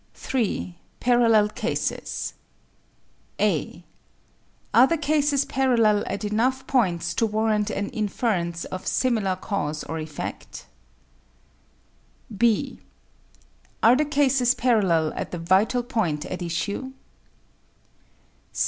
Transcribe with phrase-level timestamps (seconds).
[0.15, 0.75] 3.
[0.99, 2.33] Parallel cases
[3.39, 3.85] (a)
[4.73, 9.99] Are the cases parallel at enough points to warrant an inference of similar cause or
[9.99, 10.65] effect?
[12.35, 12.79] (b)
[13.83, 16.93] Are the cases parallel at the vital point at issue?